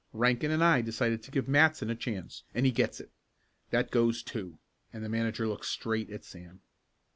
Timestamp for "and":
0.49-0.63, 2.55-2.65, 4.91-5.05